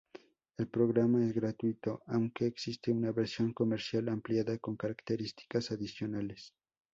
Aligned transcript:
El 0.57 0.67
programa 0.67 1.23
es 1.23 1.31
gratuito, 1.35 2.01
aunque 2.07 2.47
existe 2.47 2.89
una 2.91 3.11
versión 3.11 3.53
comercial 3.53 4.09
ampliada 4.09 4.57
con 4.57 4.75
características 4.75 5.69
adicionales. 5.69 6.55